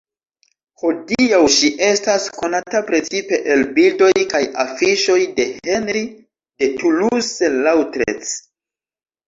[0.83, 8.37] Hodiaŭ ŝi estas konata precipe el bildoj kaj afiŝoj de Henri de Toulouse-Lautrec.